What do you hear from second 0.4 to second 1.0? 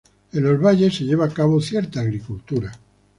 los valles